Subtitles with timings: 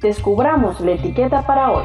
[0.00, 1.84] descubramos la etiqueta para hoy.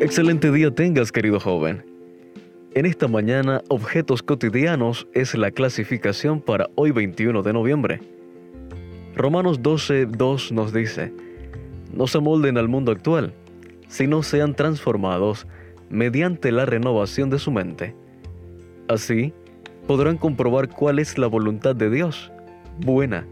[0.00, 1.84] Excelente día tengas, querido joven.
[2.74, 8.00] En esta mañana, objetos cotidianos es la clasificación para hoy 21 de noviembre.
[9.14, 11.12] Romanos 12, 2 nos dice,
[11.92, 13.34] no se molden al mundo actual,
[13.88, 15.46] sino sean transformados
[15.90, 17.94] mediante la renovación de su mente.
[18.88, 19.34] Así,
[19.86, 22.32] podrán comprobar cuál es la voluntad de Dios,
[22.80, 23.26] buena,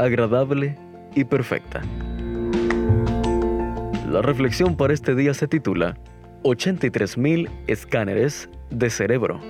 [0.00, 0.76] agradable
[1.14, 1.82] y perfecta.
[4.10, 5.96] La reflexión para este día se titula
[6.42, 9.40] 83.000 escáneres de cerebro.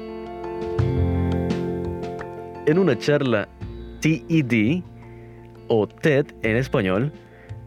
[2.66, 3.48] En una charla
[4.00, 4.83] TED
[5.69, 7.12] o TED en español,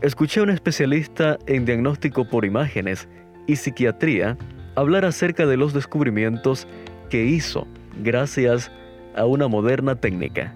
[0.02, 3.08] escuché a un especialista en diagnóstico por imágenes
[3.48, 4.38] y psiquiatría
[4.76, 6.68] hablar acerca de los descubrimientos
[7.10, 7.66] que hizo
[8.04, 8.72] gracias
[9.16, 10.54] a una moderna técnica.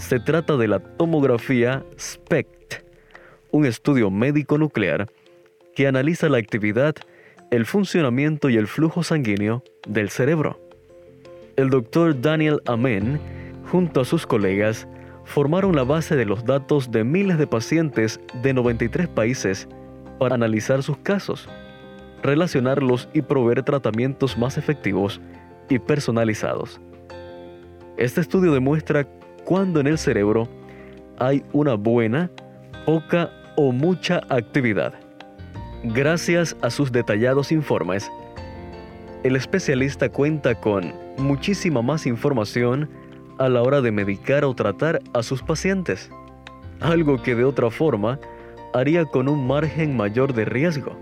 [0.00, 2.82] Se trata de la tomografía SPECT,
[3.52, 5.06] un estudio médico nuclear
[5.76, 6.96] que analiza la actividad,
[7.50, 10.58] el funcionamiento y el flujo sanguíneo del cerebro.
[11.56, 13.20] El doctor Daniel Amen,
[13.70, 14.88] junto a sus colegas,
[15.24, 19.68] formaron la base de los datos de miles de pacientes de 93 países
[20.18, 21.46] para analizar sus casos,
[22.22, 25.20] relacionarlos y proveer tratamientos más efectivos
[25.68, 26.80] y personalizados.
[27.96, 29.06] Este estudio demuestra
[29.44, 30.48] cuándo en el cerebro
[31.18, 32.30] hay una buena,
[32.86, 34.94] poca o mucha actividad.
[35.84, 38.10] Gracias a sus detallados informes,
[39.22, 42.88] el especialista cuenta con muchísima más información
[43.38, 46.10] a la hora de medicar o tratar a sus pacientes,
[46.80, 48.18] algo que de otra forma
[48.72, 50.96] haría con un margen mayor de riesgo.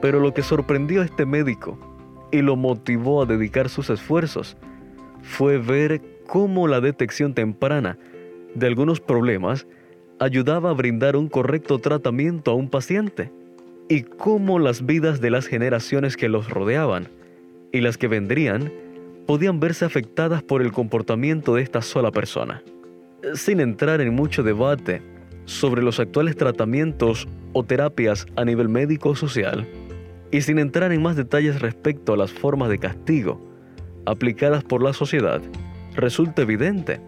[0.00, 1.78] Pero lo que sorprendió a este médico
[2.32, 4.56] y lo motivó a dedicar sus esfuerzos
[5.22, 7.98] fue ver cómo la detección temprana
[8.54, 9.66] de algunos problemas
[10.18, 13.30] ayudaba a brindar un correcto tratamiento a un paciente
[13.88, 17.08] y cómo las vidas de las generaciones que los rodeaban
[17.72, 18.72] y las que vendrían
[19.26, 22.62] podían verse afectadas por el comportamiento de esta sola persona.
[23.34, 25.02] Sin entrar en mucho debate
[25.44, 29.66] sobre los actuales tratamientos o terapias a nivel médico o social,
[30.30, 33.40] y sin entrar en más detalles respecto a las formas de castigo
[34.04, 35.40] aplicadas por la sociedad,
[35.96, 37.00] resulta evidente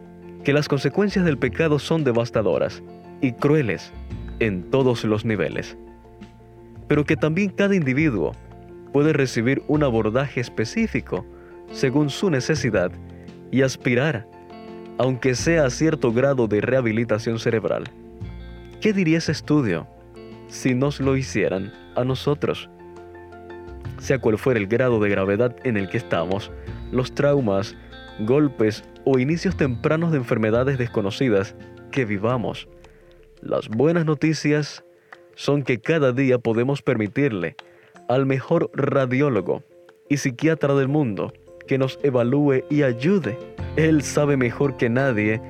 [0.44, 2.82] que las consecuencias del pecado son devastadoras
[3.20, 3.92] y crueles
[4.40, 5.76] en todos los niveles
[6.88, 8.32] pero que también cada individuo
[8.92, 11.24] puede recibir un abordaje específico
[11.70, 12.90] según su necesidad
[13.50, 14.26] y aspirar,
[14.96, 17.84] aunque sea a cierto grado de rehabilitación cerebral.
[18.80, 19.86] ¿Qué diría ese estudio
[20.48, 22.70] si nos lo hicieran a nosotros?
[23.98, 26.50] Sea cual fuera el grado de gravedad en el que estamos,
[26.90, 27.76] los traumas,
[28.20, 31.54] golpes o inicios tempranos de enfermedades desconocidas
[31.90, 32.68] que vivamos,
[33.40, 34.84] las buenas noticias
[35.34, 37.56] son que cada día podemos permitirle
[38.08, 39.62] al mejor radiólogo
[40.08, 41.32] y psiquiatra del mundo
[41.68, 43.38] que nos evalúe y ayude.
[43.76, 45.40] Él sabe mejor que nadie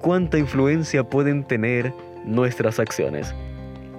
[0.00, 1.92] cuánta influencia pueden tener
[2.24, 3.34] nuestras acciones,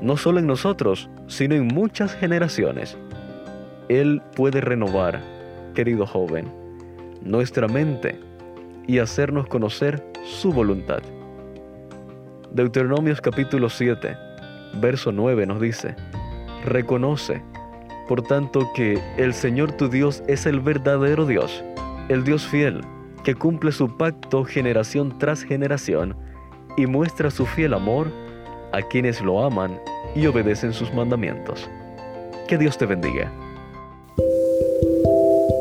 [0.02, 2.98] no solo en nosotros, sino en muchas generaciones.
[3.88, 5.22] Él puede renovar,
[5.74, 6.52] querido joven,
[7.22, 8.20] nuestra mente
[8.88, 11.02] y hacernos conocer su voluntad.
[12.52, 14.30] Deuteronomios capítulo 7
[14.76, 15.96] verso 9 nos dice,
[16.66, 17.42] reconoce,
[18.08, 21.64] por tanto, que el Señor tu Dios es el verdadero Dios,
[22.10, 22.82] el Dios fiel,
[23.24, 26.16] que cumple su pacto generación tras generación
[26.78, 28.08] y muestra su fiel amor
[28.72, 29.80] a quienes lo aman
[30.16, 31.70] y obedecen sus mandamientos.
[32.48, 33.32] Que Dios te bendiga.